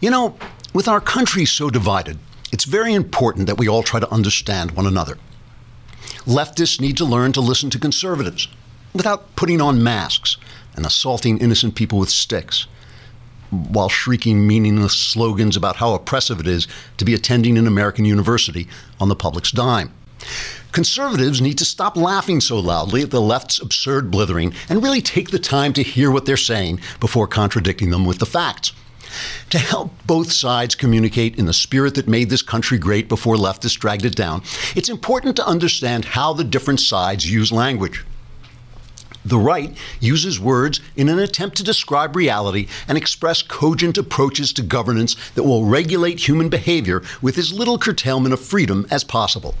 [0.00, 0.36] You know,
[0.72, 2.18] with our country so divided,
[2.52, 5.18] it's very important that we all try to understand one another.
[6.24, 8.48] Leftists need to learn to listen to conservatives
[8.94, 10.38] without putting on masks
[10.74, 12.66] and assaulting innocent people with sticks
[13.50, 18.68] while shrieking meaningless slogans about how oppressive it is to be attending an American university
[19.00, 19.92] on the public's dime.
[20.72, 25.30] Conservatives need to stop laughing so loudly at the left's absurd blithering and really take
[25.30, 28.72] the time to hear what they're saying before contradicting them with the facts.
[29.50, 33.78] To help both sides communicate in the spirit that made this country great before leftists
[33.78, 34.42] dragged it down,
[34.76, 38.04] it's important to understand how the different sides use language.
[39.24, 44.62] The right uses words in an attempt to describe reality and express cogent approaches to
[44.62, 49.54] governance that will regulate human behavior with as little curtailment of freedom as possible.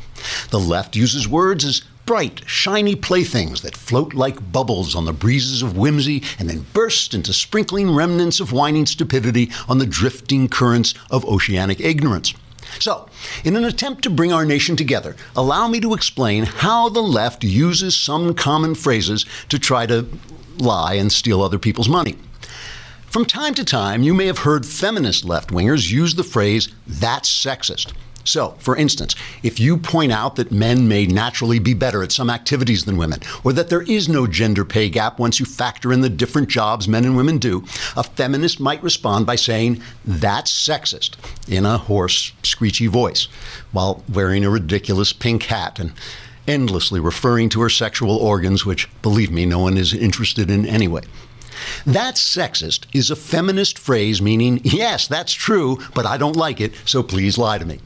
[0.48, 5.62] The left uses words as bright, shiny playthings that float like bubbles on the breezes
[5.62, 10.92] of whimsy and then burst into sprinkling remnants of whining stupidity on the drifting currents
[11.08, 12.34] of oceanic ignorance.
[12.80, 13.08] So,
[13.44, 17.44] in an attempt to bring our nation together, allow me to explain how the left
[17.44, 20.08] uses some common phrases to try to
[20.58, 22.16] lie and steal other people's money.
[23.06, 27.30] From time to time, you may have heard feminist left wingers use the phrase, that's
[27.30, 27.92] sexist.
[28.30, 32.30] So, for instance, if you point out that men may naturally be better at some
[32.30, 36.00] activities than women, or that there is no gender pay gap once you factor in
[36.00, 37.64] the different jobs men and women do,
[37.96, 41.16] a feminist might respond by saying, That's sexist,
[41.48, 43.26] in a hoarse, screechy voice,
[43.72, 45.92] while wearing a ridiculous pink hat and
[46.46, 51.02] endlessly referring to her sexual organs, which, believe me, no one is interested in anyway.
[51.84, 56.74] That's sexist is a feminist phrase meaning, yes, that's true, but I don't like it,
[56.84, 57.80] so please lie to me.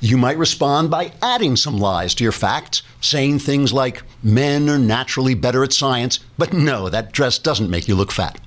[0.00, 4.78] You might respond by adding some lies to your facts, saying things like, men are
[4.78, 8.38] naturally better at science, but no, that dress doesn't make you look fat.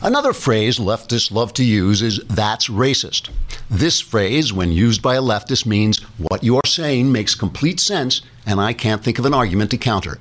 [0.00, 3.30] Another phrase leftists love to use is that's racist.
[3.70, 8.22] This phrase, when used by a leftist, means what you are saying makes complete sense,
[8.44, 10.20] and I can't think of an argument to counter it.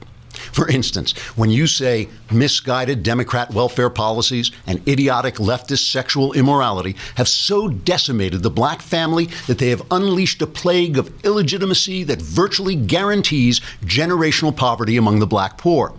[0.51, 7.27] For instance, when you say misguided Democrat welfare policies and idiotic leftist sexual immorality have
[7.27, 12.75] so decimated the black family that they have unleashed a plague of illegitimacy that virtually
[12.75, 15.93] guarantees generational poverty among the black poor.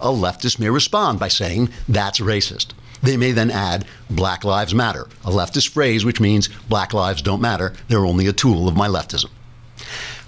[0.00, 2.72] A leftist may respond by saying, that's racist.
[3.02, 7.42] They may then add, Black Lives Matter, a leftist phrase which means black lives don't
[7.42, 9.30] matter, they're only a tool of my leftism.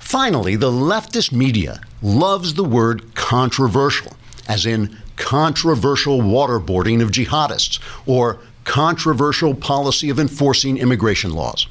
[0.08, 4.14] Finally, the leftist media loves the word controversial,
[4.48, 11.66] as in controversial waterboarding of jihadists or controversial policy of enforcing immigration laws.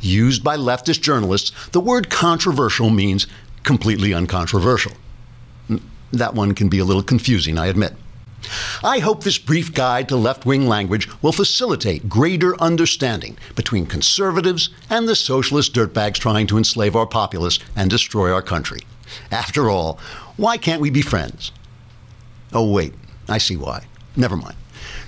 [0.00, 3.26] Used by leftist journalists, the word controversial means
[3.64, 4.92] completely uncontroversial.
[6.10, 7.92] That one can be a little confusing, I admit.
[8.82, 14.70] I hope this brief guide to left wing language will facilitate greater understanding between conservatives
[14.90, 18.80] and the socialist dirtbags trying to enslave our populace and destroy our country.
[19.30, 19.98] After all,
[20.36, 21.52] why can't we be friends?
[22.52, 22.94] Oh, wait,
[23.28, 23.84] I see why.
[24.16, 24.56] Never mind.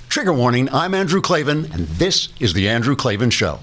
[0.08, 3.60] Trigger warning I'm Andrew Klavan, and this is The Andrew Klavan Show.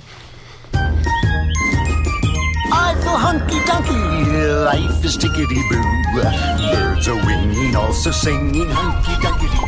[3.16, 5.82] Hunky dunky, life is tickety boo.
[6.74, 9.68] Birds are winging, also singing hunky dunky doo.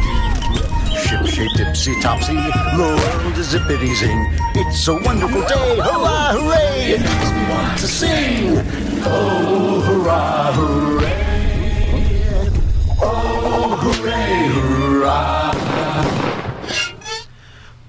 [0.98, 4.20] Ship shape tipsy topsy, the world is zippity zing.
[4.56, 6.94] It's a wonderful day, hurrah, hooray!
[6.94, 8.58] It makes me want to sing.
[9.06, 11.26] Oh, hurrah, hooray!
[13.02, 15.35] Oh, hooray, hurrah!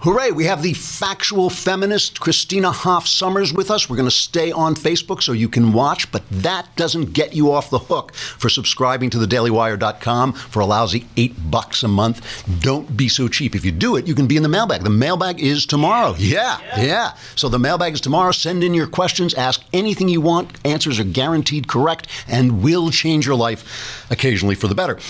[0.06, 3.91] Hooray, we have the factual feminist Christina Hoff Sommers with us.
[3.91, 7.50] We're going to stay on Facebook so you can watch, but that doesn't get you
[7.50, 12.25] off the hook for subscribing to thedailywire.com for a lousy eight bucks a month.
[12.61, 13.56] Don't be so cheap.
[13.56, 14.84] If you do it, you can be in the mailbag.
[14.84, 16.15] The mailbag is tomorrow.
[16.17, 16.83] Yeah, yeah.
[16.83, 17.17] yeah.
[17.34, 18.31] So the mailbag is tomorrow.
[18.31, 20.56] Send in your questions, ask anything you want.
[20.65, 25.00] Answers are guaranteed correct and will change your life occasionally for the better.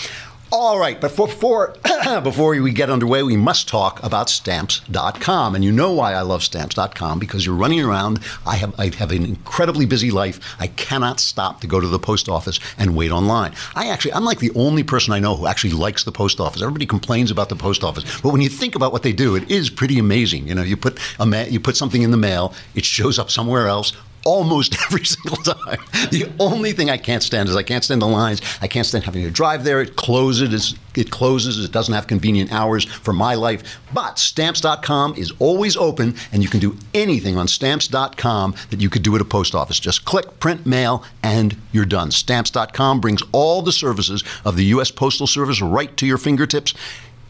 [0.52, 1.74] All right, but before
[2.22, 5.56] before we get underway, we must talk about stamps.com.
[5.56, 8.20] And you know why I love stamps.com because you're running around.
[8.46, 10.38] I have I have an incredibly busy life.
[10.60, 13.54] I cannot stop to go to the post office and wait online.
[13.74, 16.62] I actually I'm like the only person I know who actually likes the post office.
[16.62, 19.50] Everybody complains about the post office, but when you think about what they do, it
[19.50, 20.46] is pretty amazing.
[20.46, 23.32] You know, you put a ma- you put something in the mail, it shows up
[23.32, 23.92] somewhere else
[24.26, 25.78] almost every single time.
[26.10, 28.42] The only thing I can't stand is I can't stand the lines.
[28.60, 29.80] I can't stand having to drive there.
[29.80, 30.74] It closes.
[30.94, 31.64] It closes.
[31.64, 33.80] It doesn't have convenient hours for my life.
[33.94, 39.02] But stamps.com is always open, and you can do anything on stamps.com that you could
[39.02, 39.78] do at a post office.
[39.78, 42.10] Just click, print, mail, and you're done.
[42.10, 44.90] Stamps.com brings all the services of the U.S.
[44.90, 46.74] Postal Service right to your fingertips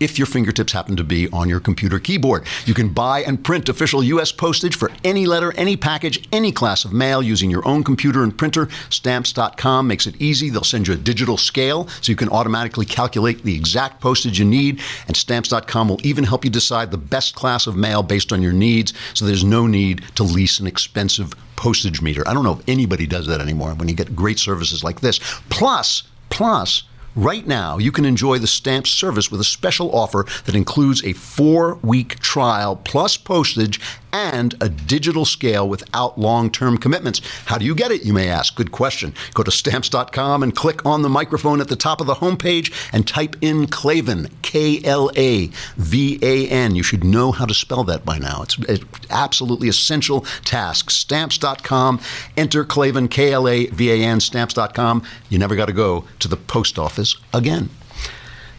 [0.01, 2.45] if your fingertips happen to be on your computer keyboard.
[2.65, 4.33] You can buy and print official U.S.
[4.33, 8.37] postage for any letter, any package, any class of mail using your own computer and
[8.37, 8.69] printer.
[8.91, 10.51] Stamps.com makes it easy.
[10.51, 14.45] They'll send you a digital scale so you can automatically calculate the exact postage you
[14.45, 14.81] need.
[15.07, 18.53] And Stamps.com will even help you decide the best class of mail based on your
[18.53, 22.27] needs so there's no need to lease an expensive postage meter.
[22.29, 25.19] I don't know if anybody does that anymore when you get great services like this.
[25.49, 26.85] Plus, plus,
[27.17, 31.15] Right now, you can enjoy the stamp service with a special offer that includes a
[31.15, 33.81] four week trial plus postage
[34.17, 37.21] and a digital scale without long term commitments.
[37.45, 38.55] How do you get it, you may ask?
[38.55, 39.13] Good question.
[39.35, 43.07] Go to stamps.com and click on the microphone at the top of the homepage and
[43.07, 46.75] type in Klavan, K L A V A N.
[46.75, 48.43] You should know how to spell that by now.
[48.43, 50.91] It's an absolutely essential task.
[50.91, 52.01] Stamps.com,
[52.39, 55.03] enter Klavan, K L A V A N, stamps.com.
[55.29, 57.69] You never got to go to the post office again.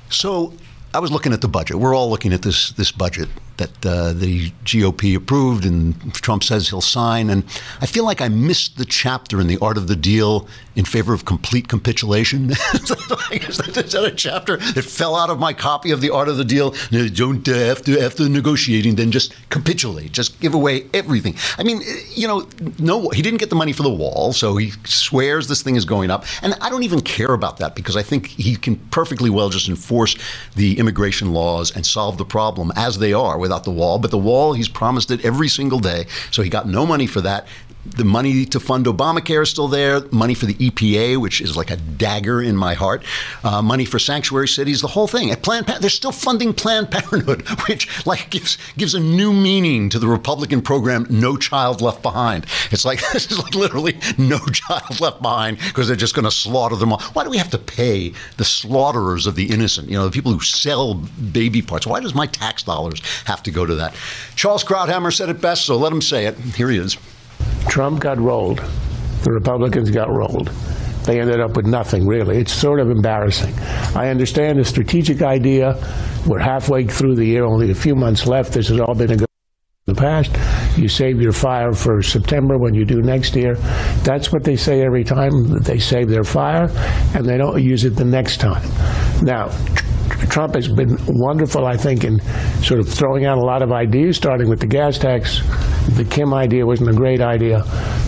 [0.09, 0.54] So
[0.94, 1.77] I was looking at the budget.
[1.77, 6.69] We're all looking at this this budget that uh, the GOP approved and Trump says
[6.69, 7.30] he'll sign.
[7.30, 7.44] And
[7.81, 11.13] I feel like I missed the chapter in The Art of the Deal in favor
[11.13, 12.51] of complete capitulation.
[12.51, 16.45] Is that a chapter that fell out of my copy of The Art of the
[16.45, 16.74] Deal?
[17.13, 21.35] Don't uh, after after negotiating, then just capitulate, just give away everything.
[21.57, 21.81] I mean,
[22.13, 22.47] you know,
[22.77, 25.83] no, he didn't get the money for the wall, so he swears this thing is
[25.83, 29.31] going up, and I don't even care about that because I think he can perfectly
[29.31, 30.15] well just enforce
[30.56, 33.97] the immigration laws and solve the problem as they are without the wall.
[33.97, 36.06] But the wall, he's promised it every single day.
[36.30, 37.47] So he got no money for that
[37.92, 40.01] the money to fund Obamacare is still there.
[40.12, 43.04] Money for the EPA, which is like a dagger in my heart.
[43.44, 45.31] Uh, money for sanctuary cities, the whole thing.
[45.31, 50.00] At Planned, they're still funding Planned Parenthood, which like gives gives a new meaning to
[50.00, 52.45] the Republican program, No Child Left Behind.
[52.72, 56.31] It's like this is like literally no child left behind because they're just going to
[56.31, 57.00] slaughter them all.
[57.13, 59.90] Why do we have to pay the slaughterers of the innocent?
[59.90, 61.88] You know, the people who sell baby parts.
[61.88, 63.95] Why does my tax dollars have to go to that?
[64.36, 66.38] Charles Krauthammer said it best, so let him say it.
[66.38, 66.98] Here he is.
[67.69, 68.60] Trump got rolled.
[69.24, 70.48] The Republicans got rolled.
[71.06, 72.38] They ended up with nothing, really.
[72.38, 73.54] It's sort of embarrassing.
[73.95, 75.75] I understand the strategic idea.
[76.25, 78.54] We're halfway through the year, only a few months left.
[78.54, 79.28] This has all been a
[79.88, 80.36] the past.
[80.78, 83.56] You save your fire for September when you do next year.
[84.04, 85.48] That's what they say every time.
[85.48, 86.69] That they save their fire,
[87.16, 88.69] and they don't use it the next time.
[89.24, 89.50] Now,
[90.30, 92.19] Trump has been wonderful, I think, in
[92.62, 95.42] sort of throwing out a lot of ideas, starting with the gas tax.
[95.95, 97.63] The Kim idea wasn't a great idea,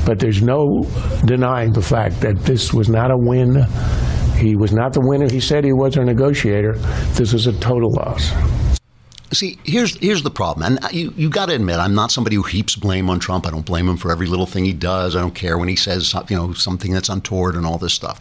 [0.06, 0.82] but there's no
[1.26, 3.66] denying the fact that this was not a win.
[4.38, 6.74] He was not the winner he said he was or negotiator.
[7.14, 8.32] This was a total loss.
[9.32, 12.42] See, here's here's the problem, and you you got to admit, I'm not somebody who
[12.44, 13.46] heaps blame on Trump.
[13.46, 15.16] I don't blame him for every little thing he does.
[15.16, 18.20] I don't care when he says you know something that's untoward and all this stuff.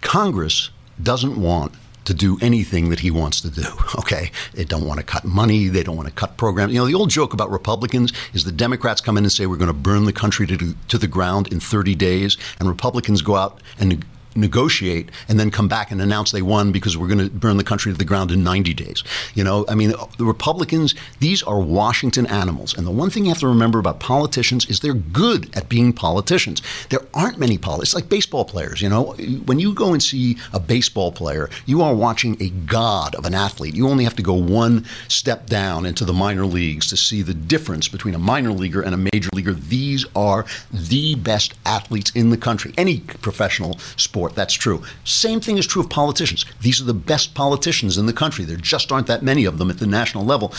[0.00, 1.72] Congress doesn't want
[2.04, 3.64] to do anything that he wants to do.
[3.96, 5.68] Okay, they don't want to cut money.
[5.68, 6.72] They don't want to cut programs.
[6.72, 9.56] You know, the old joke about Republicans is the Democrats come in and say we're
[9.56, 13.36] going to burn the country to, to the ground in 30 days, and Republicans go
[13.36, 14.04] out and
[14.34, 17.64] negotiate and then come back and announce they won because we're going to burn the
[17.64, 19.02] country to the ground in 90 days.
[19.34, 22.76] You know, I mean, the Republicans, these are Washington animals.
[22.76, 25.92] And the one thing you have to remember about politicians is they're good at being
[25.92, 26.62] politicians.
[26.90, 29.14] There aren't many politicians, like baseball players, you know.
[29.46, 33.34] When you go and see a baseball player, you are watching a god of an
[33.34, 33.74] athlete.
[33.74, 37.34] You only have to go one step down into the minor leagues to see the
[37.34, 39.52] difference between a minor leaguer and a major leaguer.
[39.52, 44.82] These are the best athletes in the country, any professional sport That's true.
[45.04, 46.44] Same thing is true of politicians.
[46.60, 48.44] These are the best politicians in the country.
[48.44, 50.52] There just aren't that many of them at the national level.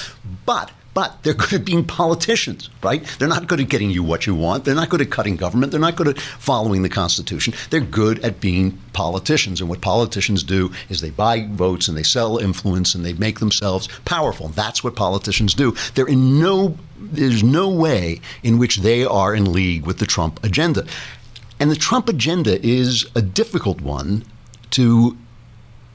[0.45, 3.03] But but they're good at being politicians, right?
[3.19, 4.63] They're not good at getting you what you want.
[4.63, 5.71] They're not good at cutting government.
[5.71, 7.53] They're not good at following the Constitution.
[7.69, 9.59] They're good at being politicians.
[9.59, 13.39] And what politicians do is they buy votes and they sell influence and they make
[13.39, 14.47] themselves powerful.
[14.47, 15.75] That's what politicians do.
[15.93, 20.43] They're in no there's no way in which they are in league with the Trump
[20.43, 20.85] agenda.
[21.59, 24.23] And the Trump agenda is a difficult one
[24.71, 25.17] to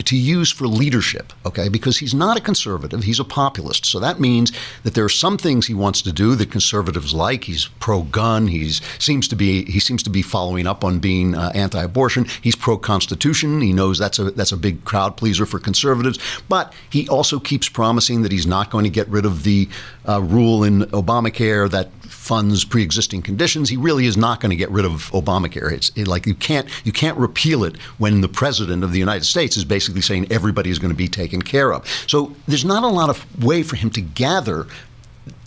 [0.05, 1.69] to use for leadership, okay?
[1.69, 3.85] Because he's not a conservative, he's a populist.
[3.87, 4.53] So that means
[4.83, 7.45] that there are some things he wants to do that conservatives like.
[7.45, 8.49] He's pro-gun.
[8.49, 12.27] He's seems to be he seems to be following up on being uh, anti-abortion.
[12.41, 13.61] He's pro-constitution.
[13.61, 16.19] He knows that's a that's a big crowd pleaser for conservatives.
[16.49, 19.69] But he also keeps promising that he's not going to get rid of the
[20.09, 21.91] uh, rule in Obamacare that
[22.31, 23.69] funds pre-existing conditions.
[23.69, 25.73] He really is not going to get rid of Obamacare.
[25.73, 29.25] It's it, like you can't you can't repeal it when the president of the United
[29.25, 31.85] States is basically saying everybody is going to be taken care of.
[32.07, 34.69] So there's not a lot of way for him to gather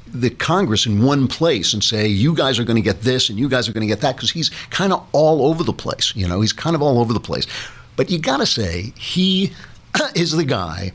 [0.07, 3.39] the Congress in one place and say, you guys are going to get this and
[3.39, 6.13] you guys are going to get that, because he's kind of all over the place.
[6.17, 7.47] You know, he's kind of all over the place.
[7.95, 9.53] But you got to say, he
[10.15, 10.91] is the guy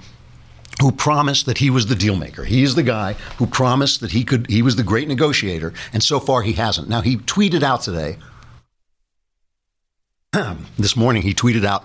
[0.81, 2.45] who promised that he was the deal maker.
[2.45, 6.03] He is the guy who promised that he could he was the great negotiator and
[6.03, 6.89] so far he hasn't.
[6.89, 8.19] Now he tweeted out today
[10.79, 11.85] this morning he tweeted out,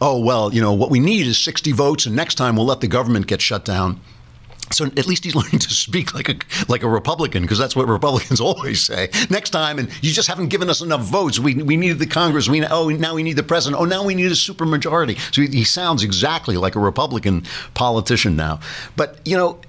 [0.00, 2.80] "Oh well, you know what we need is 60 votes, and next time we'll let
[2.80, 4.00] the government get shut down."
[4.72, 6.36] So at least he's learning to speak like a
[6.68, 9.10] like a Republican because that's what Republicans always say.
[9.28, 11.38] Next time, and you just haven't given us enough votes.
[11.38, 12.48] We, we needed the Congress.
[12.48, 13.80] We oh now we need the president.
[13.80, 15.18] Oh now we need a supermajority.
[15.34, 18.60] So he, he sounds exactly like a Republican politician now.
[18.96, 19.60] But you know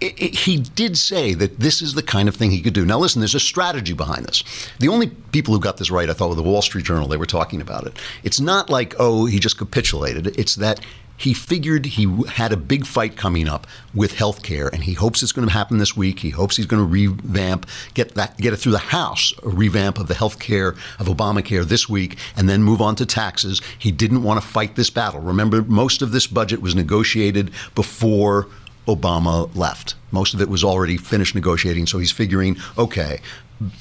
[0.00, 2.84] it, it, he did say that this is the kind of thing he could do.
[2.84, 4.44] Now, listen, there's a strategy behind this.
[4.78, 7.08] The only people who got this right, I thought, were the Wall Street Journal.
[7.08, 7.98] They were talking about it.
[8.22, 10.38] It's not like, oh, he just capitulated.
[10.38, 10.80] It's that
[11.16, 15.22] he figured he had a big fight coming up with health care, and he hopes
[15.22, 16.20] it's going to happen this week.
[16.20, 19.98] He hopes he's going to revamp, get that, get it through the House, a revamp
[19.98, 23.60] of the health care of Obamacare this week, and then move on to taxes.
[23.78, 25.20] He didn't want to fight this battle.
[25.20, 28.48] Remember, most of this budget was negotiated before
[28.86, 29.94] Obama left.
[30.10, 33.20] Most of it was already finished negotiating, so he's figuring, okay,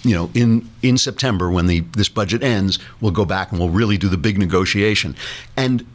[0.03, 3.69] you know, in in September when the this budget ends, we'll go back and we'll
[3.69, 5.15] really do the big negotiation.
[5.57, 5.85] And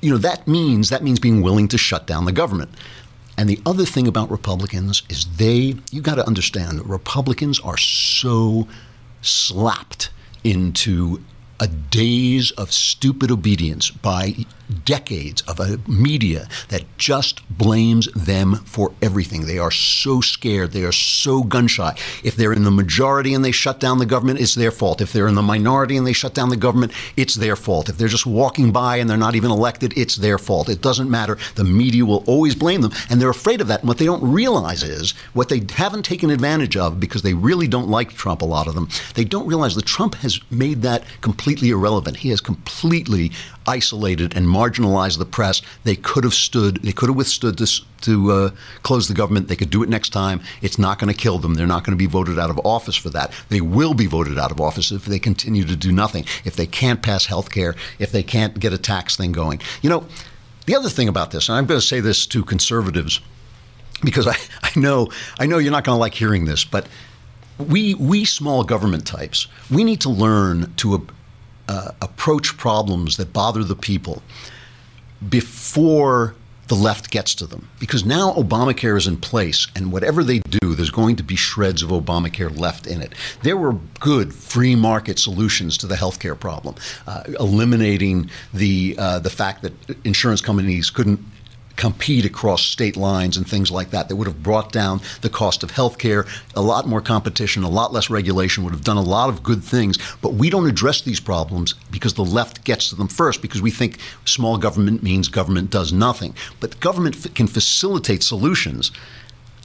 [0.00, 2.70] you know, that means that means being willing to shut down the government.
[3.36, 8.68] And the other thing about Republicans is they you got to understand Republicans are so
[9.22, 10.10] slapped
[10.44, 11.22] into
[11.58, 18.92] a daze of stupid obedience by decades of a media that just blames them for
[19.02, 19.46] everything.
[19.46, 20.72] They are so scared.
[20.72, 21.96] They are so gun shy.
[22.22, 25.00] If they're in the majority and they shut down the government, it's their fault.
[25.00, 27.88] If they're in the minority and they shut down the government, it's their fault.
[27.88, 30.68] If they're just walking by and they're not even elected, it's their fault.
[30.68, 31.38] It doesn't matter.
[31.54, 33.80] The media will always blame them, and they're afraid of that.
[33.80, 37.68] And what they don't realize is what they haven't taken advantage of because they really
[37.68, 38.88] don't like Trump, a lot of them.
[39.14, 42.18] They don't realize that Trump has made that completely irrelevant.
[42.18, 43.32] He has completely
[43.66, 45.62] isolated and marginalized the press.
[45.84, 48.50] They could have stood, they could have withstood this to uh,
[48.82, 49.48] close the government.
[49.48, 50.40] They could do it next time.
[50.62, 51.54] It's not going to kill them.
[51.54, 53.32] They're not going to be voted out of office for that.
[53.48, 56.24] They will be voted out of office if they continue to do nothing.
[56.44, 59.60] If they can't pass health care, if they can't get a tax thing going.
[59.82, 60.06] You know,
[60.66, 63.20] the other thing about this, and I'm going to say this to conservatives
[64.02, 66.86] because I, I know I know you're not going to like hearing this, but
[67.58, 71.06] we we small government types we need to learn to
[71.70, 74.22] uh, approach problems that bother the people
[75.28, 76.34] before
[76.66, 77.68] the left gets to them.
[77.78, 81.82] Because now Obamacare is in place, and whatever they do, there's going to be shreds
[81.82, 83.12] of Obamacare left in it.
[83.42, 86.74] There were good free market solutions to the healthcare problem,
[87.06, 89.72] uh, eliminating the uh, the fact that
[90.04, 91.20] insurance companies couldn't
[91.80, 94.10] compete across state lines and things like that.
[94.10, 97.70] That would have brought down the cost of health care, a lot more competition, a
[97.70, 99.96] lot less regulation, would have done a lot of good things.
[100.20, 103.70] But we don't address these problems because the left gets to them first because we
[103.70, 103.96] think
[104.26, 106.34] small government means government does nothing.
[106.60, 108.92] But government f- can facilitate solutions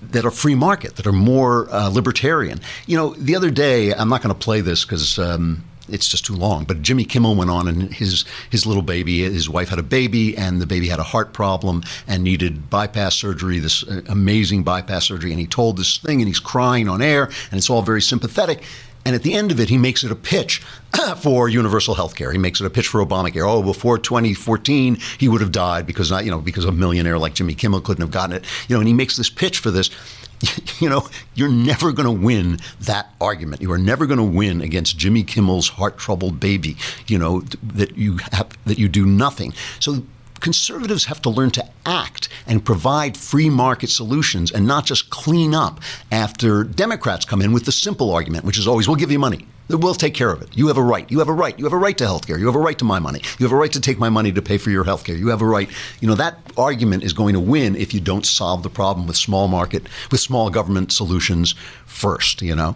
[0.02, 2.62] that are free market, that are more uh, libertarian.
[2.88, 5.20] You know, the other day, I'm not going to play this because.
[5.20, 6.64] Um, it's just too long.
[6.66, 10.38] But Jimmy Kimmel went on, and his his little baby, his wife had a baby,
[10.38, 15.06] and the baby had a heart problem and needed bypass surgery, this uh, amazing bypass
[15.06, 15.32] surgery.
[15.32, 18.64] And he told this thing, and he's crying on air, and it's all very sympathetic.
[19.06, 20.64] And at the end of it, he makes it a pitch
[21.18, 22.32] for universal health care.
[22.32, 23.48] He makes it a pitch for Obamacare.
[23.48, 27.36] Oh, before 2014, he would have died because not, you know, because a millionaire like
[27.36, 28.46] Jimmy Kimmel couldn't have gotten it.
[28.68, 29.92] You know, and he makes this pitch for this.
[30.80, 33.62] you know, you're never going to win that argument.
[33.62, 36.76] You are never going to win against Jimmy Kimmel's heart-troubled baby.
[37.08, 39.54] You know that you have that you do nothing.
[39.80, 40.04] So
[40.40, 45.54] conservatives have to learn to act and provide free market solutions and not just clean
[45.54, 45.80] up
[46.12, 49.48] after Democrats come in with the simple argument, which is always, we'll give you money.
[49.68, 50.56] We'll take care of it.
[50.56, 51.10] You have a right.
[51.10, 51.58] You have a right.
[51.58, 52.38] You have a right to health care.
[52.38, 53.22] You have a right to my money.
[53.40, 55.16] You have a right to take my money to pay for your health care.
[55.16, 55.68] You have a right.
[56.02, 59.16] You know, that argument is going to win if you don't solve the problem with
[59.16, 61.56] small market, with small government solutions
[61.88, 62.76] first, you know.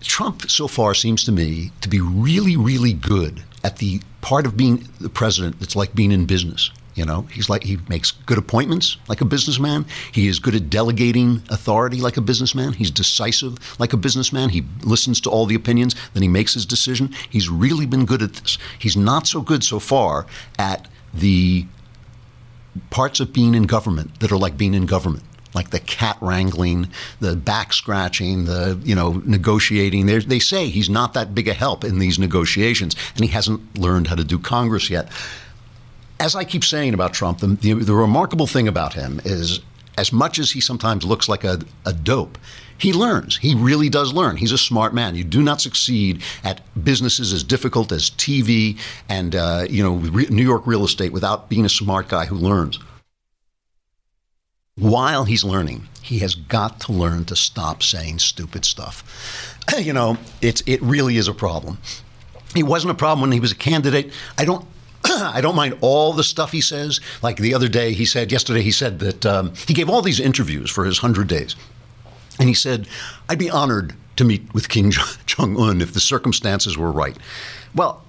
[0.00, 4.56] Trump so far seems to me to be really, really good at the part of
[4.56, 6.70] being the president that's like being in business.
[6.94, 9.86] You know, he's like he makes good appointments like a businessman.
[10.10, 12.72] He is good at delegating authority like a businessman.
[12.72, 14.48] He's decisive like a businessman.
[14.48, 17.14] He listens to all the opinions, then he makes his decision.
[17.30, 18.58] He's really been good at this.
[18.80, 20.26] He's not so good so far
[20.58, 21.66] at the
[22.90, 25.22] parts of being in government that are like being in government
[25.54, 26.88] like the cat wrangling,
[27.20, 30.06] the back scratching, the you know negotiating.
[30.06, 33.78] They're, they say he's not that big a help in these negotiations, and he hasn't
[33.78, 35.08] learned how to do Congress yet.
[36.20, 39.60] As I keep saying about Trump, the, the, the remarkable thing about him is,
[39.96, 42.38] as much as he sometimes looks like a, a dope,
[42.76, 43.36] he learns.
[43.36, 44.36] He really does learn.
[44.36, 45.16] He's a smart man.
[45.16, 48.78] You do not succeed at businesses as difficult as TV
[49.08, 52.78] and uh, you know New York real estate without being a smart guy who learns.
[54.78, 59.56] While he's learning, he has got to learn to stop saying stupid stuff.
[59.78, 61.76] You know, it's it really is a problem.
[62.54, 64.10] He wasn't a problem when he was a candidate.
[64.38, 64.66] I don't.
[65.04, 67.00] I don't mind all the stuff he says.
[67.22, 70.20] Like the other day, he said, yesterday, he said that um, he gave all these
[70.20, 71.54] interviews for his 100 days.
[72.40, 72.88] And he said,
[73.28, 74.90] I'd be honored to meet with Kim
[75.26, 77.16] Jong un if the circumstances were right.
[77.74, 78.02] Well,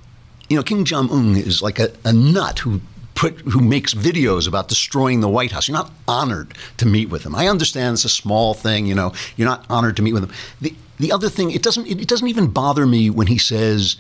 [0.50, 2.82] you know, Kim Jong un is like a, a nut who
[3.20, 5.68] put who makes videos about destroying the White House.
[5.68, 7.36] You're not honored to meet with him.
[7.36, 9.12] I understand it's a small thing, you know.
[9.36, 10.32] You're not honored to meet with him.
[10.62, 13.98] The the other thing, it doesn't it, doesn't even bother me when he says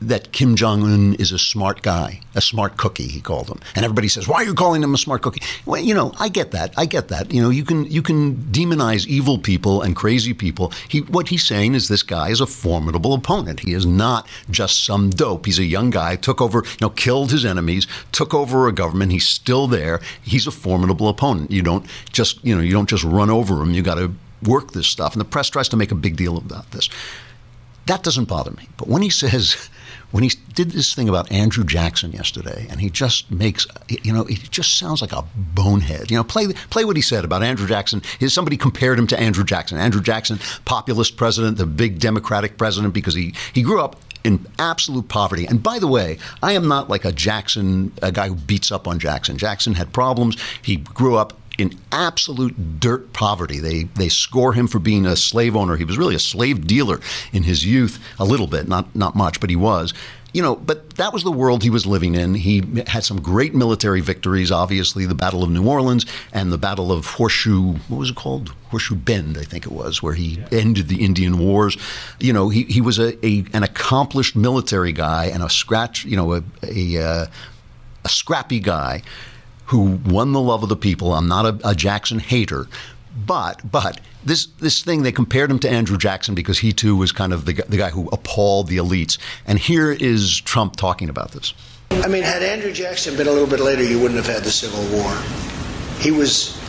[0.00, 3.60] that Kim Jong Un is a smart guy, a smart cookie, he called him.
[3.74, 6.28] And everybody says, "Why are you calling him a smart cookie?" Well, you know, I
[6.28, 6.72] get that.
[6.76, 7.32] I get that.
[7.32, 10.72] You know, you can you can demonize evil people and crazy people.
[10.88, 13.60] He what he's saying is this guy is a formidable opponent.
[13.60, 15.46] He is not just some dope.
[15.46, 19.12] He's a young guy, took over, you know, killed his enemies, took over a government.
[19.12, 20.00] He's still there.
[20.22, 21.50] He's a formidable opponent.
[21.50, 23.72] You don't just, you know, you don't just run over him.
[23.72, 25.12] You got to work this stuff.
[25.12, 26.88] And the press tries to make a big deal about this.
[27.86, 28.68] That doesn't bother me.
[28.76, 29.68] But when he says
[30.10, 34.26] when he did this thing about Andrew Jackson yesterday, and he just makes, you know,
[34.26, 36.10] it just sounds like a bonehead.
[36.10, 38.02] You know, play play what he said about Andrew Jackson.
[38.18, 39.78] Is somebody compared him to Andrew Jackson?
[39.78, 45.08] Andrew Jackson, populist president, the big Democratic president, because he he grew up in absolute
[45.08, 45.46] poverty.
[45.46, 48.86] And by the way, I am not like a Jackson, a guy who beats up
[48.86, 49.38] on Jackson.
[49.38, 50.36] Jackson had problems.
[50.60, 53.58] He grew up in absolute dirt poverty.
[53.58, 55.76] They they score him for being a slave owner.
[55.76, 57.00] He was really a slave dealer
[57.32, 59.94] in his youth, a little bit, not not much, but he was.
[60.32, 62.34] You know, but that was the world he was living in.
[62.34, 66.92] He had some great military victories, obviously, the Battle of New Orleans and the Battle
[66.92, 68.54] of Horseshoe, what was it called?
[68.68, 70.46] Horseshoe Bend, I think it was, where he yeah.
[70.52, 71.76] ended the Indian Wars.
[72.20, 76.16] You know, he, he was a, a, an accomplished military guy and a scratch, you
[76.16, 77.26] know, a, a, uh,
[78.04, 79.02] a scrappy guy
[79.70, 81.14] who won the love of the people.
[81.14, 82.66] I'm not a, a Jackson hater,
[83.24, 87.12] but but this this thing they compared him to Andrew Jackson because he too was
[87.12, 89.16] kind of the, the guy who appalled the elites.
[89.46, 91.54] And here is Trump talking about this.
[91.92, 94.50] I mean, had Andrew Jackson been a little bit later, you wouldn't have had the
[94.50, 95.16] Civil War.
[96.00, 96.60] He was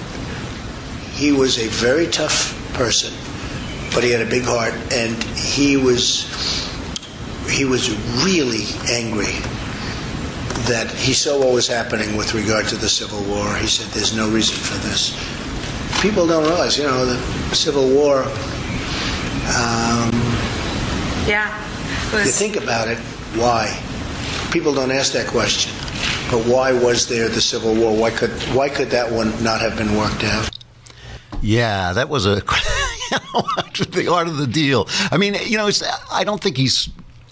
[1.13, 3.13] he was a very tough person,
[3.95, 6.27] but he had a big heart, and he was
[7.49, 7.89] he was
[8.23, 9.33] really angry
[10.67, 13.55] that he saw what was happening with regard to the Civil War.
[13.55, 15.15] He said, "There's no reason for this."
[16.01, 17.17] People don't realize, you know, the
[17.55, 18.23] Civil War.
[19.53, 20.11] Um,
[21.27, 21.51] yeah.
[22.13, 22.25] Was...
[22.25, 22.97] You think about it.
[23.35, 23.77] Why?
[24.51, 25.71] People don't ask that question.
[26.29, 27.95] But why was there the Civil War?
[27.95, 30.49] Why could why could that one not have been worked out?
[31.41, 32.35] Yeah, that was a
[33.91, 34.87] the art of the deal.
[35.11, 35.69] I mean, you know,
[36.11, 36.89] I don't think he's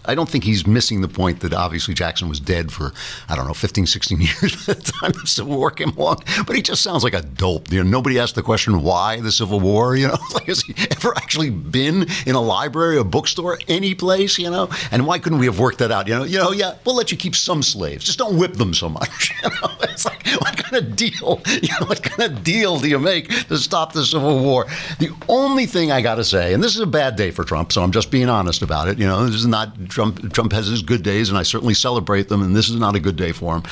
[0.10, 2.94] I don't think he's missing the point that obviously Jackson was dead for,
[3.30, 6.24] I don't know, 15, 16 years at the time the Civil War came along.
[6.48, 7.72] But he just sounds like a dope.
[7.72, 9.96] You know, nobody asked the question why the Civil War.
[9.96, 14.40] You know, like has he ever actually been in a library, a bookstore, any place?
[14.40, 16.08] You know, and why couldn't we have worked that out?
[16.08, 18.74] You know, you know, yeah, we'll let you keep some slaves, just don't whip them
[18.74, 19.32] so much.
[19.42, 21.42] You know, it's like what kind of deal?
[21.46, 24.66] You know, what kind of deal do you make to stop the Civil War?
[25.00, 27.72] The only thing I got to say, and this is a bad day for Trump,
[27.72, 28.98] so I'm just being honest about it.
[28.98, 32.30] You know, this is not Trump Trump has his good days, and I certainly celebrate
[32.30, 32.42] them.
[32.42, 33.64] And this is not a good day for him.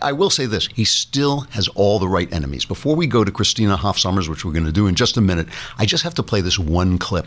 [0.00, 2.64] I will say this: he still has all the right enemies.
[2.64, 5.20] Before we go to Christina Hoff Sommers, which we're going to do in just a
[5.20, 7.26] minute, I just have to play this one clip,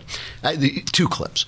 [0.92, 1.46] two clips.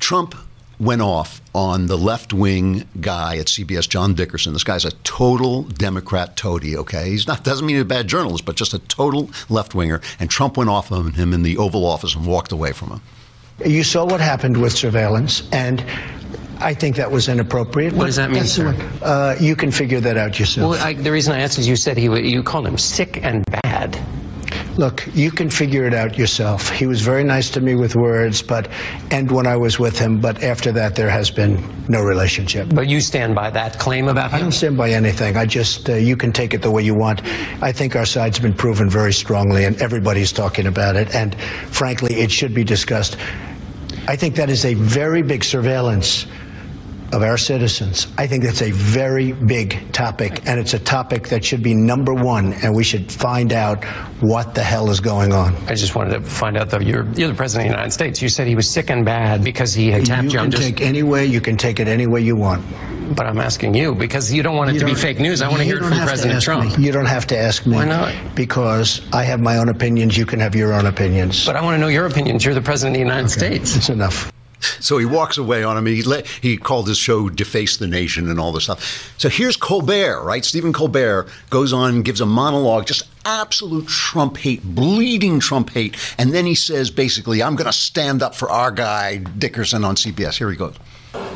[0.00, 0.34] Trump
[0.78, 4.52] went off on the left wing guy at CBS, John Dickerson.
[4.52, 7.08] This guy's a total Democrat toady, okay?
[7.08, 10.00] He's not, doesn't mean he's a bad journalist, but just a total left winger.
[10.18, 13.00] And Trump went off on him in the Oval Office and walked away from him.
[13.64, 15.84] You saw what happened with surveillance, and
[16.58, 17.92] I think that was inappropriate.
[17.92, 18.74] What does that mean, sir?
[19.02, 20.70] Uh, you can figure that out yourself.
[20.70, 23.44] Well, I, the reason I asked is you said he you called him sick and
[23.44, 23.98] bad.
[24.76, 26.70] Look, you can figure it out yourself.
[26.70, 28.68] He was very nice to me with words, but
[29.10, 32.68] and when I was with him, but after that there has been no relationship.
[32.72, 34.36] But you stand by that claim about him?
[34.36, 35.36] I don't stand by anything.
[35.36, 37.22] I just uh, you can take it the way you want.
[37.62, 41.14] I think our side's been proven very strongly, and everybody's talking about it.
[41.14, 43.18] And frankly, it should be discussed.
[44.06, 46.26] I think that is a very big surveillance
[47.12, 48.06] of our citizens.
[48.16, 52.14] I think that's a very big topic, and it's a topic that should be number
[52.14, 53.84] one, and we should find out
[54.20, 55.54] what the hell is going on.
[55.68, 58.22] I just wanted to find out, though, you're, you're the President of the United States.
[58.22, 60.30] You said he was sick and bad because he attacked you.
[60.30, 60.62] You can just...
[60.62, 62.64] take any way, you can take it any way you want.
[63.14, 65.42] But I'm asking you because you don't want it you to be fake news.
[65.42, 66.78] I want to hear it from President Trump.
[66.78, 66.84] Me.
[66.84, 67.76] You don't have to ask me.
[67.76, 68.34] Why not?
[68.34, 70.16] Because I have my own opinions.
[70.16, 71.44] You can have your own opinions.
[71.44, 72.44] But I want to know your opinions.
[72.44, 73.56] You're the President of the United okay.
[73.56, 73.76] States.
[73.76, 74.32] It's enough.
[74.80, 75.86] So he walks away on him.
[75.86, 79.14] He let, he called his show "Deface the Nation" and all this stuff.
[79.18, 80.44] So here's Colbert, right?
[80.44, 86.32] Stephen Colbert goes on gives a monologue, just absolute Trump hate, bleeding Trump hate, and
[86.32, 90.36] then he says basically, "I'm going to stand up for our guy Dickerson on CBS."
[90.36, 90.74] Here he goes.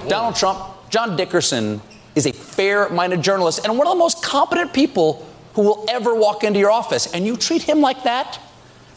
[0.09, 0.59] Donald Trump,
[0.91, 1.81] John Dickerson
[2.15, 6.45] is a fair-minded journalist and one of the most competent people who will ever walk
[6.45, 8.39] into your office, and you treat him like that.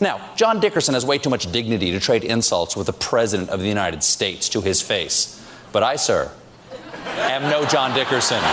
[0.01, 3.59] Now, John Dickerson has way too much dignity to trade insults with the President of
[3.59, 5.35] the United States to his face.
[5.73, 6.31] But I, sir,
[7.17, 8.37] am no John Dickerson.
[8.37, 8.45] And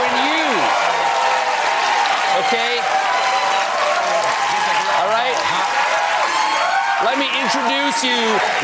[0.00, 0.48] when you,
[2.48, 2.80] okay,
[4.96, 5.36] all right,
[7.04, 8.16] let me introduce you,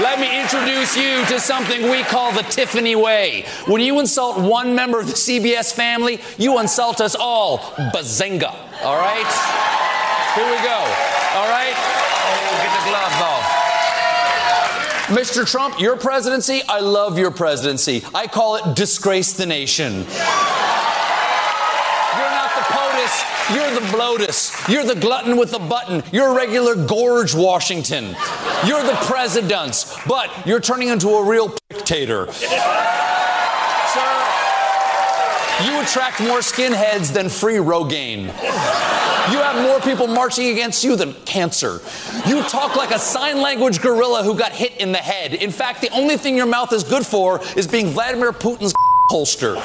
[0.03, 3.45] let me introduce you to something we call the Tiffany way.
[3.67, 7.59] When you insult one member of the CBS family, you insult us all.
[7.59, 8.66] Bazinga.
[8.83, 9.27] All right?
[10.35, 10.79] Here we go.
[11.37, 11.75] All right?
[11.77, 13.45] Oh, get the gloves off.
[15.07, 15.47] Mr.
[15.49, 18.03] Trump, your presidency, I love your presidency.
[18.15, 19.95] I call it disgrace the nation.
[19.95, 20.05] You're
[22.35, 24.69] not the POTUS, you're the bloatus.
[24.69, 26.03] You're the glutton with the button.
[26.11, 28.17] You're a regular Gorge Washington.
[28.67, 32.27] You're the presidents, but you're turning into a real dictator.
[35.87, 38.23] Attract more skinheads than free Rogaine.
[38.23, 41.81] You have more people marching against you than cancer.
[42.27, 45.35] You talk like a sign language gorilla who got hit in the head.
[45.35, 48.75] In fact, the only thing your mouth is good for is being Vladimir Putin's
[49.11, 49.63] holster.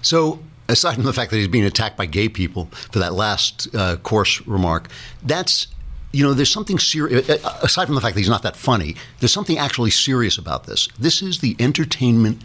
[0.00, 0.38] So,
[0.70, 3.96] aside from the fact that he's being attacked by gay people for that last uh,
[3.96, 4.88] coarse remark,
[5.22, 5.66] that's
[6.12, 7.28] you know, there's something serious.
[7.62, 10.88] Aside from the fact that he's not that funny, there's something actually serious about this.
[10.98, 12.42] This is the entertainment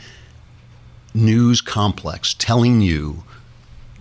[1.16, 3.24] news complex telling you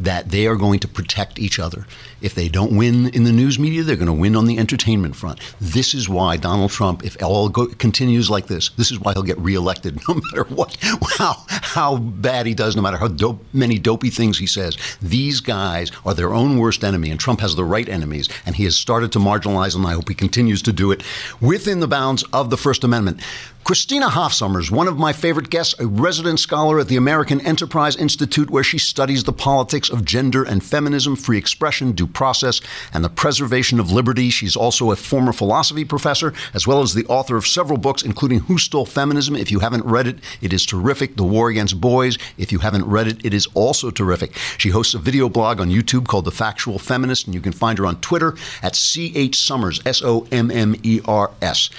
[0.00, 1.86] that they are going to protect each other.
[2.20, 5.14] If they don't win in the news media, they're going to win on the entertainment
[5.14, 5.40] front.
[5.60, 9.22] This is why Donald Trump, if all go, continues like this, this is why he'll
[9.22, 10.76] get reelected no matter what,
[11.16, 14.76] how, how bad he does, no matter how dope, many dopey things he says.
[15.00, 18.64] These guys are their own worst enemy, and Trump has the right enemies, and he
[18.64, 19.86] has started to marginalize them.
[19.86, 21.02] I hope he continues to do it
[21.40, 23.20] within the bounds of the First Amendment.
[23.64, 27.96] Christina Hoff Sommers, one of my favorite guests, a resident scholar at the American Enterprise
[27.96, 32.60] Institute, where she studies the politics of gender and feminism, free expression, due process,
[32.92, 34.28] and the preservation of liberty.
[34.28, 38.40] She's also a former philosophy professor, as well as the author of several books, including
[38.40, 39.34] Who Stole Feminism.
[39.34, 41.16] If you haven't read it, it is terrific.
[41.16, 42.18] The War Against Boys.
[42.36, 44.36] If you haven't read it, it is also terrific.
[44.58, 47.78] She hosts a video blog on YouTube called The Factual Feminist, and you can find
[47.78, 51.70] her on Twitter at CH Sommers, S O M M E R S.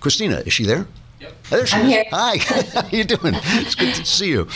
[0.00, 0.88] Christina, is she there?
[1.50, 1.92] There she I'm is.
[1.92, 2.04] here.
[2.10, 2.36] Hi,
[2.82, 3.34] how you doing?
[3.34, 4.48] It's good to see you.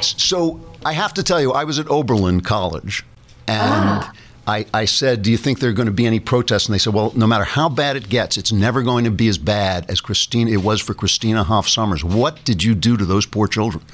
[0.00, 3.04] So I have to tell you, I was at Oberlin College,
[3.46, 4.12] and Ah.
[4.46, 6.78] I, I said, "Do you think there are going to be any protests?" And they
[6.78, 9.88] said, "Well, no matter how bad it gets, it's never going to be as bad
[9.90, 10.50] as Christina.
[10.50, 12.02] It was for Christina Hoff Sommers.
[12.02, 13.84] What did you do to those poor children?"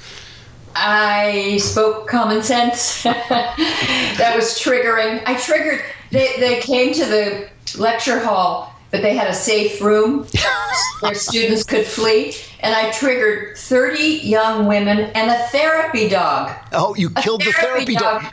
[0.79, 3.03] I spoke common sense.
[3.03, 5.23] that was triggering.
[5.25, 5.81] I triggered.
[6.11, 10.27] They, they came to the lecture hall, but they had a safe room
[11.01, 12.33] where students could flee.
[12.61, 16.51] And I triggered 30 young women and a therapy dog.
[16.71, 18.23] Oh, you A killed the therapy dog.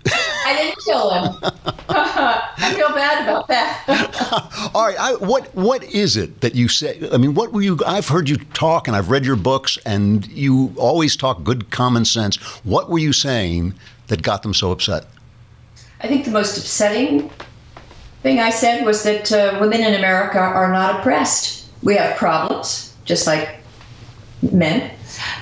[0.46, 1.36] I didn't kill him.
[1.88, 4.70] I feel bad about that.
[4.74, 7.06] All right, I, what what is it that you say?
[7.12, 7.78] I mean, what were you?
[7.86, 12.04] I've heard you talk, and I've read your books, and you always talk good common
[12.04, 12.36] sense.
[12.64, 13.74] What were you saying
[14.06, 15.06] that got them so upset?
[16.00, 17.30] I think the most upsetting
[18.24, 21.68] thing I said was that uh, women in America are not oppressed.
[21.82, 23.56] We have problems, just like
[24.50, 24.90] men,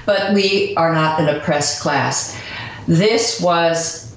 [0.05, 2.39] but we are not an oppressed class.
[2.89, 4.17] This was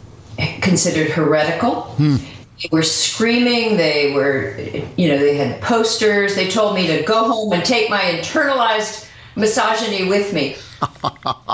[0.62, 1.96] considered heretical.
[2.00, 3.78] They were screaming.
[3.78, 4.58] They were,
[4.98, 6.34] you know, they had posters.
[6.34, 10.56] They told me to go home and take my internalized misogyny with me.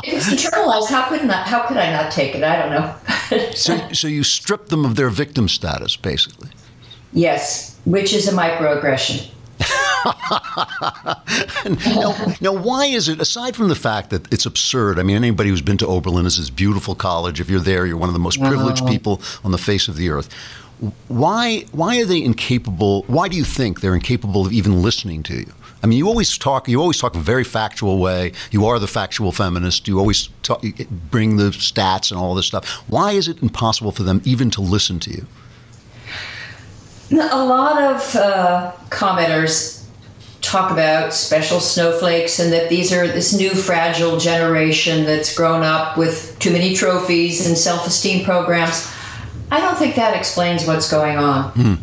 [0.06, 1.46] if it's internalized, how could not?
[1.46, 2.44] How could I not take it?
[2.44, 3.52] I don't know.
[3.54, 6.50] So, so you stripped them of their victim status, basically.
[7.14, 9.30] Yes, which is a microaggression.
[11.86, 15.50] now, now, why is it, aside from the fact that it's absurd, I mean, anybody
[15.50, 17.40] who's been to Oberlin is this beautiful college.
[17.40, 20.10] If you're there, you're one of the most privileged people on the face of the
[20.10, 20.30] earth.
[21.08, 23.04] Why, why are they incapable?
[23.04, 25.54] Why do you think they're incapable of even listening to you?
[25.84, 26.68] I mean, you always talk.
[26.68, 28.34] You always talk a very factual way.
[28.52, 29.88] You are the factual feminist.
[29.88, 30.74] You always talk, you
[31.10, 32.68] bring the stats and all this stuff.
[32.88, 35.28] Why is it impossible for them even to listen to you?
[37.12, 39.84] A lot of uh, commenters
[40.42, 45.98] talk about special snowflakes and that these are this new fragile generation that's grown up
[45.98, 48.92] with too many trophies and self-esteem programs.
[49.52, 51.80] I don't think that explains what's going on.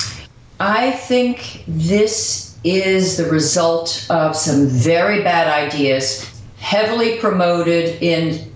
[0.61, 8.53] I think this is the result of some very bad ideas, heavily promoted in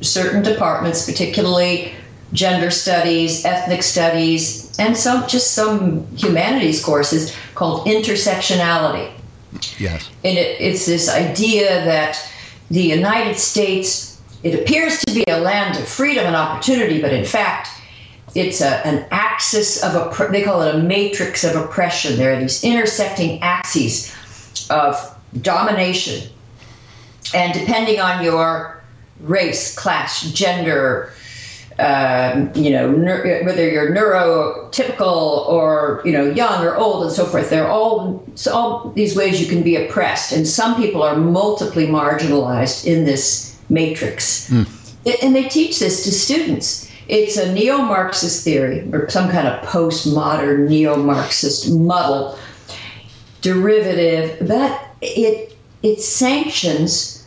[0.00, 1.92] certain departments, particularly
[2.32, 9.12] gender studies, ethnic studies, and some just some humanities courses called intersectionality.
[9.78, 10.08] Yes.
[10.24, 12.18] And it, it's this idea that
[12.70, 17.24] the United States, it appears to be a land of freedom and opportunity, but in
[17.24, 17.68] fact,
[18.34, 22.16] it's a, an axis of a they call it a matrix of oppression.
[22.16, 24.14] There are these intersecting axes
[24.70, 24.96] of
[25.42, 26.30] domination,
[27.34, 28.82] and depending on your
[29.20, 31.12] race, class, gender,
[31.82, 37.26] um, you know, ner- whether you're neurotypical or you know young or old and so
[37.26, 37.50] forth.
[37.50, 41.84] There are all all these ways you can be oppressed, and some people are multiply
[41.84, 44.50] marginalized in this matrix.
[45.22, 46.88] And they teach this to students.
[47.08, 52.38] It's a neo-Marxist theory or some kind of postmodern neo-Marxist muddle
[53.40, 57.22] derivative that it it sanctions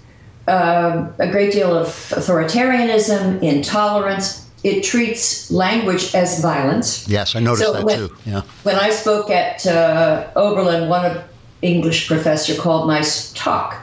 [0.48, 4.45] um, a great deal of authoritarianism, intolerance.
[4.66, 7.08] It treats language as violence.
[7.08, 8.16] Yes, I noticed So that when- too.
[8.26, 8.42] Yeah.
[8.64, 11.22] When I spoke at uh, Oberlin, one
[11.62, 13.02] English professor called my
[13.36, 13.76] talk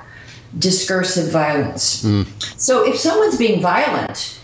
[0.58, 2.04] discursive violence.
[2.56, 4.38] So if someone's being violent,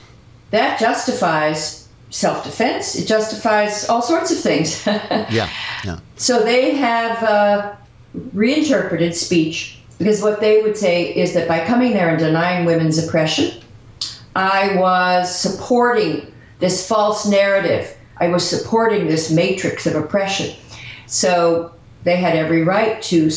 [0.53, 4.87] that justifies self defense, it justifies all sorts of things.
[4.87, 5.49] Yeah.
[5.85, 5.99] Yeah.
[6.17, 7.75] So they have uh,
[8.33, 12.97] reinterpreted speech because what they would say is that by coming there and denying women's
[13.05, 13.61] oppression,
[14.37, 17.97] I was supporting this false narrative.
[18.19, 20.57] I was supporting this matrix of oppression.
[21.07, 21.73] So
[22.05, 23.31] they had every right to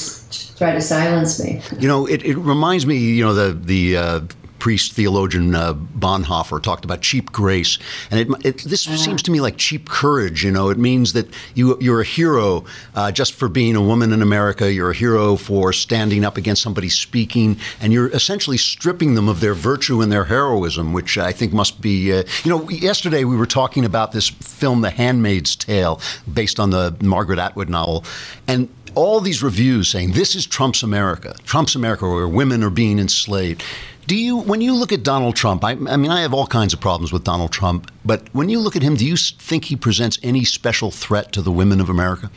[0.58, 1.62] try to silence me.
[1.80, 4.22] You know, it, it reminds me, you know, the the uh,
[4.62, 7.80] priest theologian uh, Bonhoeffer talked about cheap grace,
[8.12, 10.46] and it, it this seems to me like cheap courage.
[10.46, 14.14] You know, it means that you you're a hero uh, just for being a woman
[14.14, 14.72] in America.
[14.72, 19.40] You're a hero for standing up against somebody speaking, and you're essentially stripping them of
[19.40, 22.14] their virtue and their heroism, which I think must be.
[22.14, 26.00] Uh, you know, yesterday we were talking about this film, The Handmaid's Tale,
[26.32, 28.06] based on the Margaret Atwood novel,
[28.48, 33.00] and all these reviews saying this is Trump's America, Trump's America, where women are being
[33.00, 33.64] enslaved.
[34.08, 36.74] Do you, when you look at Donald Trump, I, I mean, I have all kinds
[36.74, 39.76] of problems with Donald Trump, but when you look at him, do you think he
[39.76, 42.30] presents any special threat to the women of America?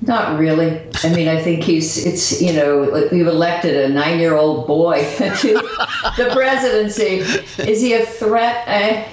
[0.00, 0.80] Not really.
[1.04, 5.04] I mean, I think he's, it's, you know, we've elected a nine year old boy
[5.18, 5.52] to
[6.16, 7.18] the presidency.
[7.62, 8.64] Is he a threat?
[8.66, 9.06] I,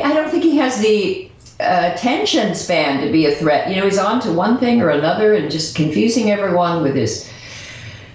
[0.00, 1.28] I don't think he has the
[1.58, 3.68] uh, attention span to be a threat.
[3.68, 7.28] You know, he's on to one thing or another and just confusing everyone with his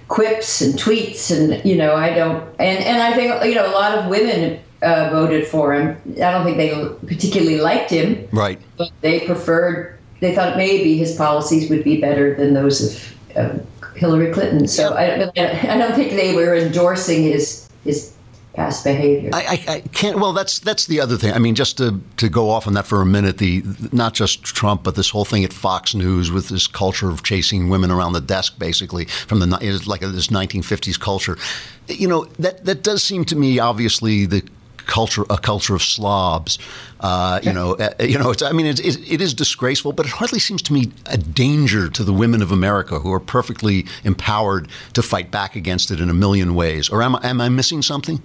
[0.08, 1.30] quips and tweets.
[1.30, 4.58] And, you know, I don't, and, and I think, you know, a lot of women
[4.82, 5.96] uh, voted for him.
[6.16, 6.70] I don't think they
[7.06, 8.60] particularly liked him Right.
[8.76, 13.58] but they preferred they thought maybe his policies would be better than those of uh,
[13.94, 14.66] Hillary Clinton.
[14.66, 18.12] So I, don't- I don't think they were endorsing his his
[18.58, 19.30] past behavior.
[19.32, 20.18] I, I, I can't.
[20.18, 21.32] Well, that's that's the other thing.
[21.32, 24.42] I mean, just to to go off on that for a minute, the not just
[24.42, 28.12] Trump, but this whole thing at Fox News with this culture of chasing women around
[28.12, 31.38] the desk, basically from the it's like this 1950s culture.
[31.86, 34.42] You know, that that does seem to me obviously the
[34.88, 36.58] culture a culture of slobs.
[36.98, 38.30] Uh, you know, uh, you know.
[38.30, 41.16] It's, I mean, it, it, it is disgraceful, but it hardly seems to me a
[41.16, 46.00] danger to the women of America who are perfectly empowered to fight back against it
[46.00, 46.88] in a million ways.
[46.88, 48.20] Or am am I missing something?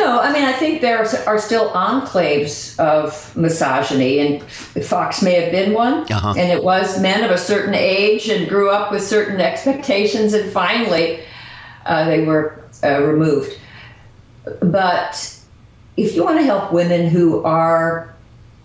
[0.00, 4.42] No, I mean I think there are still enclaves of misogyny, and
[4.84, 6.10] Fox may have been one.
[6.10, 6.34] Uh-huh.
[6.36, 10.50] And it was men of a certain age and grew up with certain expectations, and
[10.52, 11.20] finally
[11.86, 13.58] uh, they were uh, removed.
[14.62, 15.36] But
[15.96, 18.14] if you want to help women who are,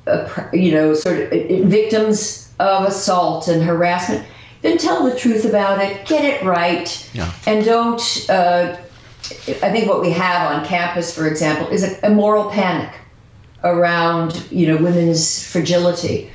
[0.07, 4.25] uh, you know, sort of uh, victims of assault and harassment,
[4.61, 7.31] then tell the truth about it, get it right, Yeah.
[7.45, 8.01] and don't.
[9.31, 12.93] I think what we have on campus, for example, is a, a moral panic
[13.63, 16.29] around, you know, women's fragility.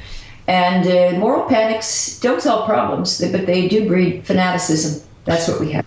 [0.49, 5.07] And uh, moral panics don't solve problems, but they do breed fanaticism.
[5.25, 5.87] That's what we have.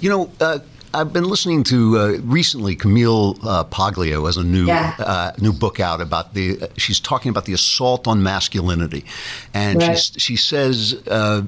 [0.00, 0.60] You know, uh,
[0.94, 2.76] I've been listening to uh, recently.
[2.76, 4.94] Camille uh, Paglia has a new Yeah.
[4.98, 6.62] uh, new book out about the.
[6.62, 9.04] Uh, she's talking about the assault on masculinity,
[9.52, 9.98] and Right.
[9.98, 11.42] she's, she says uh,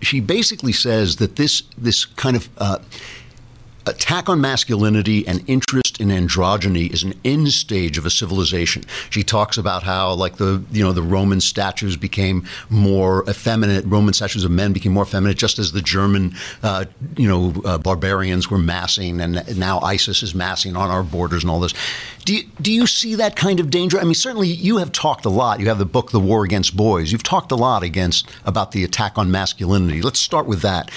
[0.00, 2.48] she basically says that this this kind of.
[3.88, 8.84] Attack on masculinity and interest in androgyny is an end stage of a civilization.
[9.10, 13.84] She talks about how, like the you know the Roman statues became more effeminate.
[13.86, 17.78] Roman statues of men became more effeminate, just as the German uh, you know uh,
[17.78, 21.74] barbarians were massing, and now ISIS is massing on our borders and all this.
[22.24, 24.00] Do you, do you see that kind of danger?
[24.00, 25.60] I mean, certainly you have talked a lot.
[25.60, 28.82] You have the book "The War Against Boys." You've talked a lot against about the
[28.82, 30.02] attack on masculinity.
[30.02, 30.90] Let's start with that.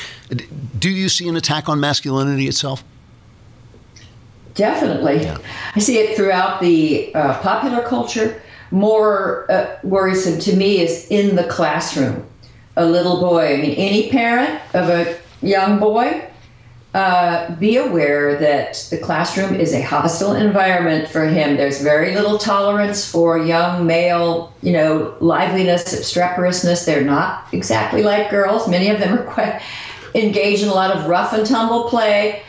[0.78, 2.79] Do you see an attack on masculinity itself?
[4.60, 5.22] Definitely.
[5.22, 5.38] Yeah.
[5.74, 8.41] I see it throughout the uh, popular culture.
[8.72, 12.26] More uh, worrisome to me is in the classroom.
[12.76, 16.30] A little boy, I mean, any parent of a young boy,
[16.93, 21.56] uh, be aware that the classroom is a hostile environment for him.
[21.56, 26.86] There's very little tolerance for young male, you know, liveliness, obstreperousness.
[26.86, 28.67] They're not exactly like girls.
[28.67, 29.62] Many of them are quite
[30.15, 32.43] engaged in a lot of rough and tumble play.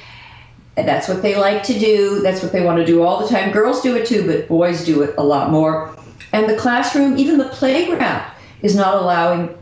[0.81, 2.23] And that's what they like to do.
[2.23, 3.53] That's what they want to do all the time.
[3.53, 5.95] Girls do it too, but boys do it a lot more.
[6.33, 9.55] And the classroom, even the playground, is not allowing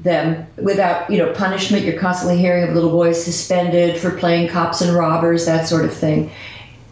[0.00, 1.86] them without, you know, punishment.
[1.86, 5.94] You're constantly hearing of little boys suspended for playing cops and robbers, that sort of
[5.94, 6.30] thing.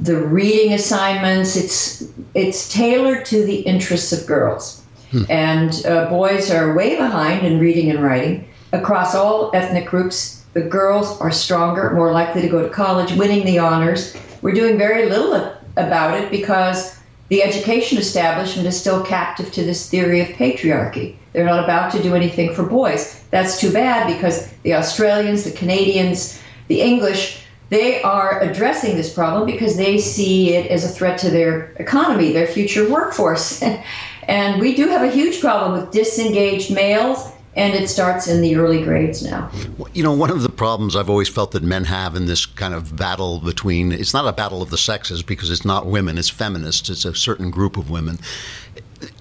[0.00, 4.82] The reading assignments, it's it's tailored to the interests of girls.
[5.10, 5.24] Hmm.
[5.28, 10.62] And uh, boys are way behind in reading and writing across all ethnic groups the
[10.62, 14.16] girls are stronger, more likely to go to college, winning the honors.
[14.40, 19.90] We're doing very little about it because the education establishment is still captive to this
[19.90, 21.16] theory of patriarchy.
[21.34, 23.22] They're not about to do anything for boys.
[23.30, 29.44] That's too bad because the Australians, the Canadians, the English, they are addressing this problem
[29.44, 33.62] because they see it as a threat to their economy, their future workforce.
[34.22, 38.54] and we do have a huge problem with disengaged males and it starts in the
[38.56, 39.50] early grades now.
[39.94, 42.74] You know, one of the problems I've always felt that men have in this kind
[42.74, 46.28] of battle between it's not a battle of the sexes because it's not women, it's
[46.28, 48.18] feminists, it's a certain group of women,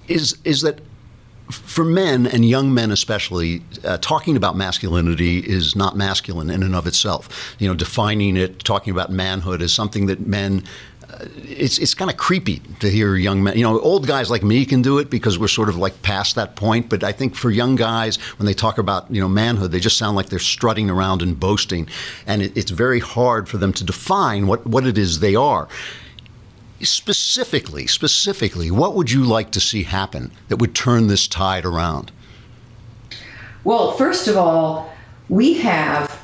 [0.07, 0.81] is is that
[1.49, 6.75] for men and young men especially, uh, talking about masculinity is not masculine in and
[6.75, 7.55] of itself.
[7.59, 10.63] You know, defining it, talking about manhood is something that men
[11.43, 13.57] it's it's kind of creepy to hear young men.
[13.57, 16.35] You know, old guys like me can do it because we're sort of like past
[16.35, 16.89] that point.
[16.89, 19.97] But I think for young guys, when they talk about you know manhood, they just
[19.97, 21.87] sound like they're strutting around and boasting,
[22.27, 25.67] and it, it's very hard for them to define what what it is they are.
[26.81, 32.11] Specifically, specifically, what would you like to see happen that would turn this tide around?
[33.63, 34.93] Well, first of all,
[35.29, 36.21] we have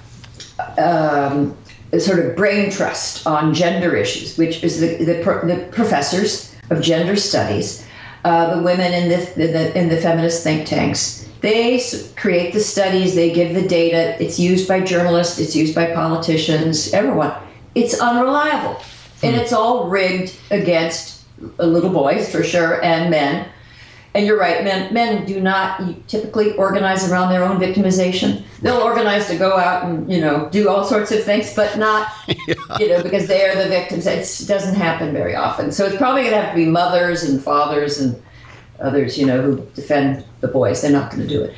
[0.78, 1.58] um,
[2.00, 5.14] sort of brain trust on gender issues, which is the, the,
[5.46, 7.86] the professors of gender studies,
[8.24, 11.28] uh, the women in the, the, in the feminist think tanks.
[11.42, 11.82] They
[12.16, 14.22] create the studies, they give the data.
[14.24, 17.34] It's used by journalists, it's used by politicians, everyone.
[17.74, 18.80] It's unreliable.
[19.24, 19.42] And hmm.
[19.42, 21.24] it's all rigged against
[21.58, 23.50] little boys, for sure, and men
[24.14, 28.44] and you're right, men men do not typically organize around their own victimization.
[28.62, 32.12] They'll organize to go out and you know do all sorts of things, but not
[32.28, 32.56] yeah.
[32.80, 34.06] you know because they are the victims.
[34.06, 35.72] It doesn't happen very often.
[35.72, 38.22] So it's probably going to have to be mothers and fathers and
[38.82, 40.82] others, you know, who defend the boys.
[40.82, 41.56] They're not going to do it,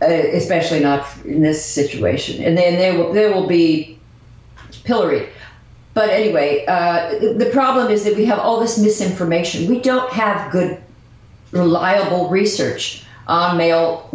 [0.00, 2.42] uh, especially not in this situation.
[2.42, 3.98] And then they will they will be
[4.84, 5.28] pilloried.
[5.92, 9.68] But anyway, uh, the problem is that we have all this misinformation.
[9.68, 10.82] We don't have good
[11.54, 14.10] reliable research on male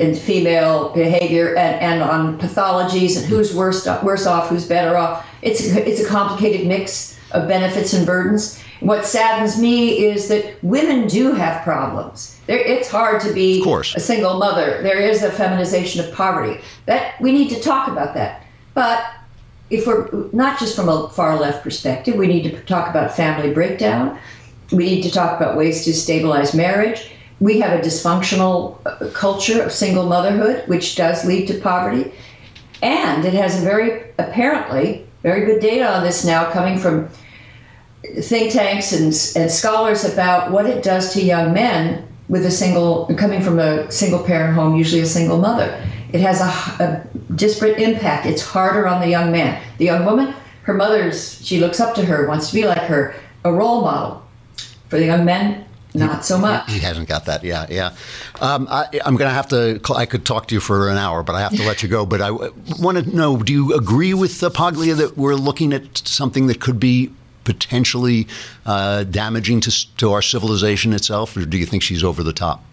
[0.00, 5.24] and female behavior and, and on pathologies and who's worse, worse off, who's better off.
[5.42, 8.60] It's, it's a complicated mix of benefits and burdens.
[8.80, 12.40] What saddens me is that women do have problems.
[12.46, 13.62] There, it's hard to be
[13.94, 14.82] a single mother.
[14.82, 16.60] There is a feminization of poverty.
[16.86, 18.44] That we need to talk about that.
[18.74, 19.04] But
[19.68, 23.52] if we're not just from a far left perspective, we need to talk about family
[23.52, 24.18] breakdown.
[24.72, 27.10] We need to talk about ways to stabilize marriage.
[27.40, 32.12] We have a dysfunctional uh, culture of single motherhood, which does lead to poverty.
[32.82, 37.08] And it has a very, apparently, very good data on this now coming from
[38.20, 39.06] think tanks and,
[39.36, 43.90] and scholars about what it does to young men with a single, coming from a
[43.90, 45.84] single parent home, usually a single mother.
[46.12, 48.26] It has a, a disparate impact.
[48.26, 49.60] It's harder on the young man.
[49.78, 53.14] The young woman, her mother's, she looks up to her, wants to be like her,
[53.44, 54.24] a role model.
[54.90, 56.70] For the young men, not so much.
[56.70, 57.42] He hasn't got that.
[57.42, 57.94] Yeah, yeah.
[58.40, 59.80] Um, I, am going to have to.
[59.94, 62.06] I could talk to you for an hour, but I have to let you go.
[62.06, 65.98] But I want to know: Do you agree with uh, Paglia that we're looking at
[65.98, 67.12] something that could be
[67.44, 68.28] potentially
[68.66, 72.64] uh, damaging to, to our civilization itself, or do you think she's over the top?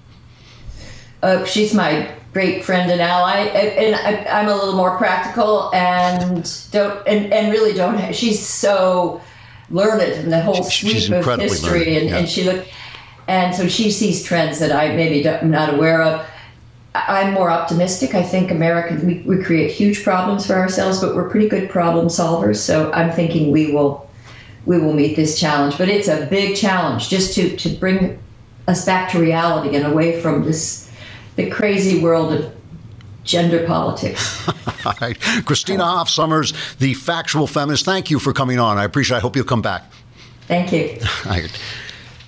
[1.23, 5.73] Uh, she's my great friend and ally, and, and I, I'm a little more practical
[5.73, 8.13] and don't and, and really don't.
[8.13, 9.21] She's so
[9.69, 12.17] learned in the whole She- sweep of history, and, yeah.
[12.17, 12.67] and she looked,
[13.27, 16.25] and so she sees trends that I maybe am not aware of.
[16.95, 18.15] I'm more optimistic.
[18.15, 22.07] I think Americans we, we create huge problems for ourselves, but we're pretty good problem
[22.07, 22.57] solvers.
[22.57, 24.09] So I'm thinking we will
[24.65, 25.77] we will meet this challenge.
[25.77, 28.17] But it's a big challenge just to to bring
[28.67, 30.91] us back to reality and away from this
[31.35, 32.56] the crazy world of
[33.27, 34.47] gender politics.
[35.01, 35.19] Right.
[35.43, 38.77] Christina Hoff Sommers, the factual feminist, thank you for coming on.
[38.77, 39.19] I appreciate it.
[39.19, 39.83] I hope you'll come back.
[40.47, 40.97] Thank you.
[41.25, 41.51] Right.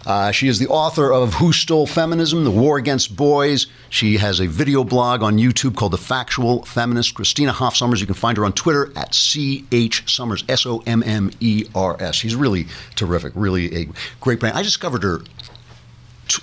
[0.05, 2.43] Uh, she is the author of Who Stole Feminism?
[2.43, 3.67] The War Against Boys.
[3.89, 7.13] She has a video blog on YouTube called The Factual Feminist.
[7.13, 8.01] Christina Hoff Sommers.
[8.01, 11.95] You can find her on Twitter at CH Sommers, S O M M E R
[12.01, 12.15] S.
[12.15, 13.87] She's really terrific, really a
[14.19, 14.57] great brand.
[14.57, 15.21] I discovered her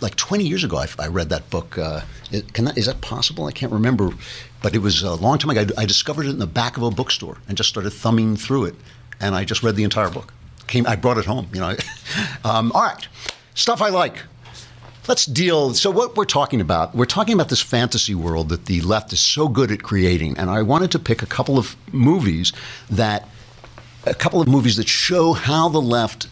[0.00, 0.78] like 20 years ago.
[0.78, 1.78] I, I read that book.
[1.78, 2.02] Uh,
[2.52, 3.46] can that, is that possible?
[3.46, 4.10] I can't remember.
[4.62, 5.66] But it was a long time ago.
[5.76, 8.64] I, I discovered it in the back of a bookstore and just started thumbing through
[8.64, 8.74] it.
[9.20, 10.32] And I just read the entire book.
[10.66, 11.76] Came, I brought it home, you know.
[12.44, 13.08] um, all right.
[13.54, 14.22] Stuff I like.
[15.08, 15.72] Let's deal.
[15.74, 19.20] So, what we're talking about, we're talking about this fantasy world that the left is
[19.20, 20.36] so good at creating.
[20.36, 22.52] And I wanted to pick a couple of movies
[22.90, 23.28] that,
[24.04, 26.26] a couple of movies that show how the left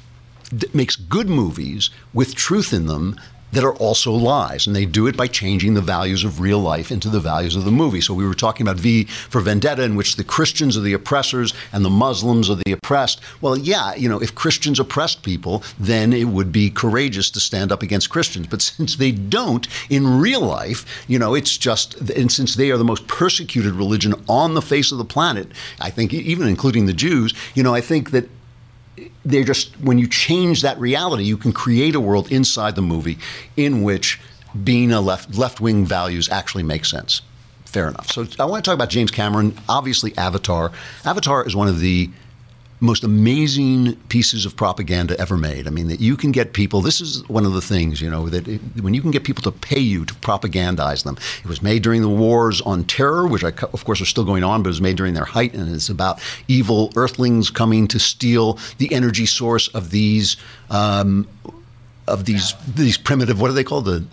[0.56, 3.16] d- makes good movies with truth in them
[3.54, 4.66] that are also lies.
[4.66, 7.64] And they do it by changing the values of real life into the values of
[7.64, 8.00] the movie.
[8.00, 11.54] So we were talking about V for Vendetta, in which the Christians are the oppressors
[11.72, 13.20] and the Muslims are the oppressed.
[13.40, 17.72] Well, yeah, you know, if Christians oppressed people, then it would be courageous to stand
[17.72, 18.46] up against Christians.
[18.48, 22.78] But since they don't in real life, you know, it's just, and since they are
[22.78, 25.48] the most persecuted religion on the face of the planet,
[25.80, 28.28] I think, even including the Jews, you know, I think that
[29.24, 33.18] they're just when you change that reality, you can create a world inside the movie
[33.56, 34.20] in which
[34.62, 37.22] being a left left wing values actually make sense.
[37.64, 38.12] Fair enough.
[38.12, 39.58] So I want to talk about James Cameron.
[39.68, 40.70] Obviously, Avatar.
[41.04, 42.08] Avatar is one of the
[42.84, 45.66] most amazing pieces of propaganda ever made.
[45.66, 46.80] I mean, that you can get people.
[46.80, 49.42] This is one of the things, you know, that it, when you can get people
[49.42, 51.16] to pay you to propagandize them.
[51.42, 54.44] It was made during the wars on terror, which I, of course are still going
[54.44, 57.98] on, but it was made during their height, and it's about evil Earthlings coming to
[57.98, 60.36] steal the energy source of these.
[60.70, 61.26] Um,
[62.06, 63.86] of these these primitive, what are they called?
[63.86, 64.04] The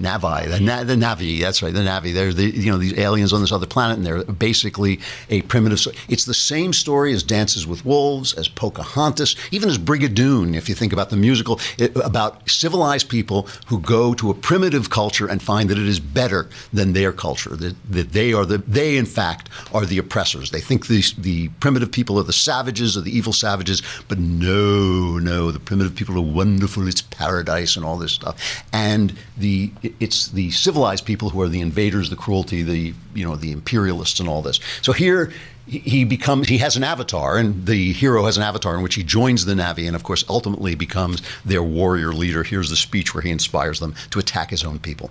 [0.00, 1.40] Na'vi, the, Na- the Na'vi.
[1.40, 2.14] That's right, the Na'vi.
[2.14, 5.78] They're the you know these aliens on this other planet, and they're basically a primitive.
[5.78, 10.56] So it's the same story as Dances with Wolves, as Pocahontas, even as Brigadoon.
[10.56, 14.90] If you think about the musical, it, about civilized people who go to a primitive
[14.90, 17.56] culture and find that it is better than their culture.
[17.56, 20.50] That, that they are the they in fact are the oppressors.
[20.50, 25.18] They think the the primitive people are the savages, are the evil savages, but no,
[25.18, 26.88] no, the primitive people are wonderful.
[26.88, 31.60] It's paradise and all this stuff, and the it's the civilized people who are the
[31.60, 34.60] invaders, the cruelty, the you know the imperialists and all this.
[34.82, 35.32] So here
[35.66, 38.94] he- he becomes he has an avatar, and the hero has an avatar in which
[38.94, 42.42] he joins the Na'vi, and of course ultimately becomes their warrior leader.
[42.42, 45.10] Here's the speech where he inspires them to attack his own people.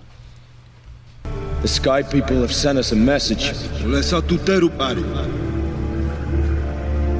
[1.62, 3.52] The Sky people have sent us a message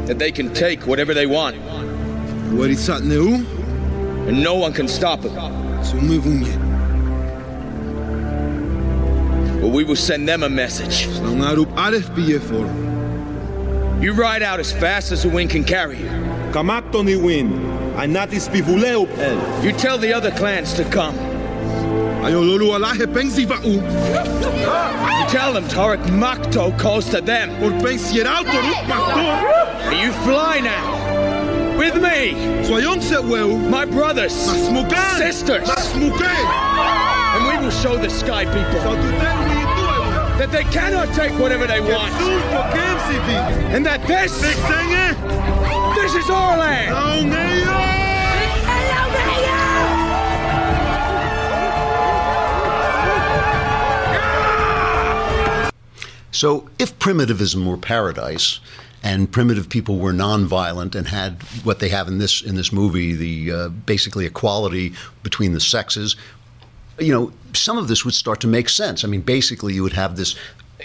[0.06, 1.56] that they can take whatever they want,
[4.26, 5.34] and no one can stop them.
[9.60, 11.06] But we will send them a message.
[14.02, 16.08] You ride out as fast as the wind can carry you.
[19.62, 21.14] You tell the other clans to come.
[25.20, 27.50] You tell them Toruk Makto calls to them.
[29.90, 30.98] And you fly now.
[31.78, 32.34] With me.
[33.70, 34.32] My brothers.
[35.18, 35.68] Sisters.
[37.70, 38.80] And will show the sky people
[40.38, 42.12] that they cannot take whatever they want.
[43.72, 44.40] And that this,
[45.94, 46.96] this is our land.
[56.32, 58.60] So, if primitivism were paradise,
[59.02, 63.14] and primitive people were nonviolent and had what they have in this in this movie,
[63.14, 64.92] the uh, basically equality
[65.22, 66.16] between the sexes,
[67.00, 69.04] you know, some of this would start to make sense.
[69.04, 70.36] I mean, basically, you would have this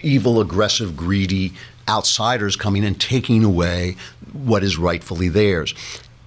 [0.01, 1.53] evil, aggressive, greedy
[1.87, 3.95] outsiders coming and taking away
[4.33, 5.73] what is rightfully theirs.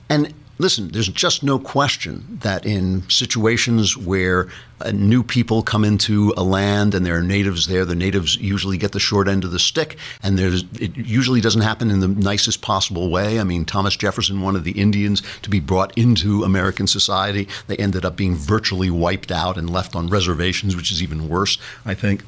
[0.09, 4.49] And listen, there's just no question that in situations where
[4.81, 8.77] uh, new people come into a land and there are natives there, the natives usually
[8.77, 12.09] get the short end of the stick, and there's it usually doesn't happen in the
[12.09, 13.41] nicest possible way.
[13.41, 17.49] I mean, Thomas Jefferson wanted the Indians to be brought into American society.
[17.67, 21.59] They ended up being virtually wiped out and left on reservations, which is even worse,
[21.85, 22.25] I think.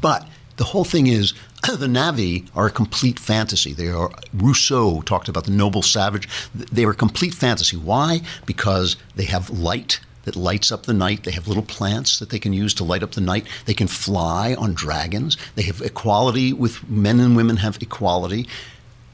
[0.00, 1.32] But the whole thing is
[1.62, 3.72] the Na'vi are a complete fantasy.
[3.72, 6.28] They are Rousseau talked about the noble savage.
[6.54, 7.76] They are a complete fantasy.
[7.76, 8.22] Why?
[8.44, 11.24] Because they have light that lights up the night.
[11.24, 13.46] They have little plants that they can use to light up the night.
[13.64, 15.36] They can fly on dragons.
[15.54, 18.48] They have equality with men and women have equality.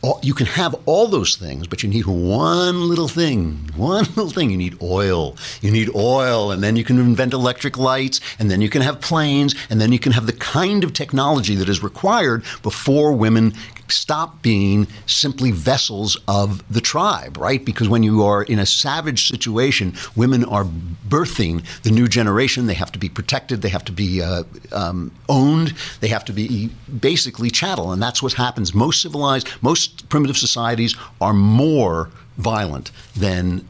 [0.02, 3.70] All, you can have all those things, but you need one little thing.
[3.76, 4.50] One little thing.
[4.50, 5.36] You need oil.
[5.60, 9.00] You need oil, and then you can invent electric lights, and then you can have
[9.00, 13.54] planes, and then you can have the kind of technology that is required before women
[13.92, 17.64] stop being simply vessels of the tribe, right?
[17.64, 20.64] Because when you are in a savage situation, women are
[21.08, 22.66] birthing the new generation.
[22.66, 23.62] They have to be protected.
[23.62, 25.74] They have to be uh, um, owned.
[26.00, 26.70] They have to be
[27.00, 28.74] basically chattel, and that's what happens.
[28.74, 33.66] Most civilized, most primitive societies are more violent than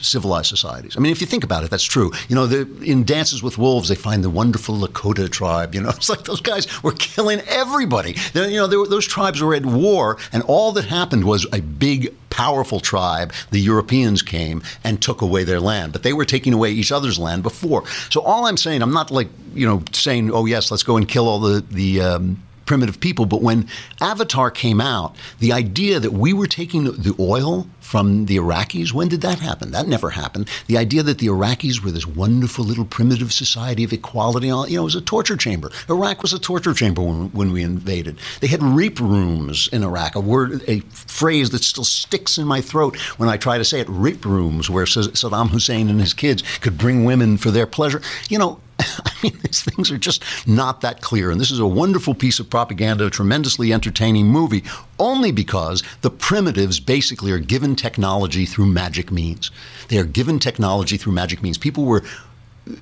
[0.00, 0.96] civilized societies.
[0.96, 2.12] I mean, if you think about it, that's true.
[2.28, 5.74] You know, in Dances with Wolves, they find the wonderful Lakota tribe.
[5.74, 8.14] You know, it's like those guys were killing everybody.
[8.32, 11.60] They're, you know, were, those tribes were at war, and all that happened was a
[11.60, 13.32] big, powerful tribe.
[13.50, 17.18] The Europeans came and took away their land, but they were taking away each other's
[17.18, 17.84] land before.
[18.10, 21.08] So all I'm saying, I'm not like you know saying, oh yes, let's go and
[21.08, 23.24] kill all the the um, primitive people.
[23.24, 23.66] But when
[24.00, 29.08] Avatar came out, the idea that we were taking the oil from the Iraqis, when
[29.08, 29.70] did that happen?
[29.70, 30.50] That never happened.
[30.66, 34.64] The idea that the Iraqis were this wonderful little primitive society of equality, you know,
[34.64, 35.72] it was a torture chamber.
[35.88, 38.18] Iraq was a torture chamber when, when we invaded.
[38.40, 42.60] They had reap rooms in Iraq, a word, a phrase that still sticks in my
[42.60, 43.88] throat when I try to say it.
[43.88, 48.02] Reap rooms, where Saddam Hussein and his kids could bring women for their pleasure.
[48.28, 51.30] You know, I mean, these things are just not that clear.
[51.30, 54.62] And this is a wonderful piece of propaganda, a tremendously entertaining movie,
[54.98, 59.50] only because the primitives basically are given technology through magic means.
[59.88, 61.58] They are given technology through magic means.
[61.58, 62.04] People were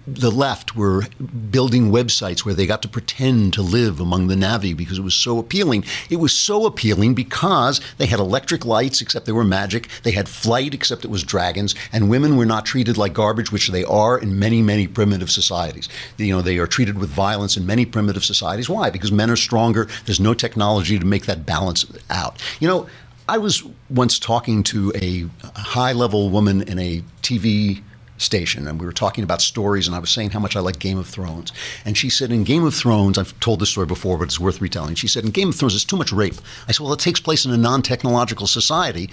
[0.07, 1.05] the left were
[1.51, 5.15] building websites where they got to pretend to live among the Na'vi because it was
[5.15, 5.85] so appealing.
[6.11, 9.89] It was so appealing because they had electric lights, except they were magic.
[10.03, 11.75] They had flight, except it was dragons.
[11.93, 15.89] And women were not treated like garbage, which they are in many, many primitive societies.
[16.17, 18.69] You know, they are treated with violence in many primitive societies.
[18.69, 18.91] Why?
[18.91, 19.89] Because men are stronger.
[20.05, 22.43] There's no technology to make that balance out.
[22.61, 22.87] You know,
[23.29, 25.27] I was once talking to a
[25.59, 27.83] high level woman in a TV
[28.19, 30.79] station and we were talking about stories and I was saying how much I like
[30.79, 31.53] Game of Thrones.
[31.85, 34.61] And she said, in Game of Thrones, I've told this story before, but it's worth
[34.61, 34.95] retelling.
[34.95, 36.35] She said, in Game of Thrones, it's too much rape.
[36.69, 39.11] I said, well, it takes place in a non technological society.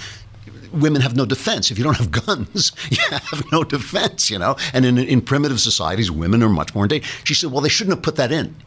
[0.72, 1.70] Women have no defense.
[1.70, 4.56] If you don't have guns, you have no defense, you know?
[4.74, 7.08] And in, in primitive societies, women are much more in danger.
[7.24, 8.56] She said, well, they shouldn't have put that in.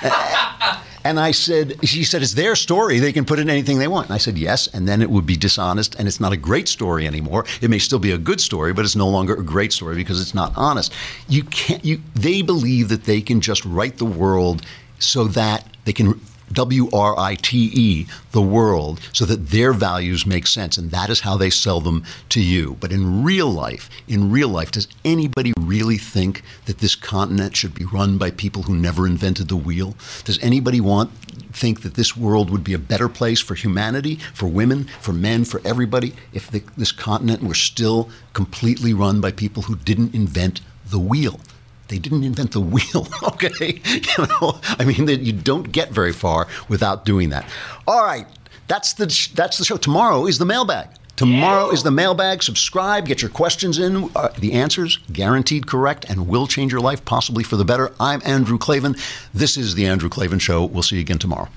[0.00, 2.98] Eh, And I said, she said, it's their story.
[2.98, 4.08] They can put in anything they want.
[4.08, 4.66] And I said, yes.
[4.66, 7.44] And then it would be dishonest and it's not a great story anymore.
[7.60, 10.20] It may still be a good story, but it's no longer a great story because
[10.20, 10.92] it's not honest.
[11.28, 14.62] You can't, you, they believe that they can just write the world
[14.98, 16.20] so that they can
[16.52, 20.76] W R I T E, the world, so that their values make sense.
[20.76, 22.76] And that is how they sell them to you.
[22.80, 27.74] But in real life, in real life, does anybody really think that this continent should
[27.74, 29.94] be run by people who never invented the wheel?
[30.24, 31.10] Does anybody want
[31.52, 35.44] think that this world would be a better place for humanity, for women, for men,
[35.44, 40.60] for everybody, if the, this continent were still completely run by people who didn't invent
[40.88, 41.40] the wheel?
[41.88, 43.08] They didn't invent the wheel.
[43.22, 47.48] okay, you know, I mean, that you don't get very far without doing that.
[47.86, 48.26] All right,
[48.66, 49.76] that's the that's the show.
[49.76, 50.88] Tomorrow is the mailbag.
[51.16, 52.44] Tomorrow is the mailbag.
[52.44, 54.08] Subscribe, get your questions in.
[54.14, 57.92] Uh, the answers guaranteed correct and will change your life, possibly for the better.
[57.98, 58.94] I'm Andrew Klavan.
[59.34, 60.64] This is the Andrew Klavan Show.
[60.64, 61.48] We'll see you again tomorrow.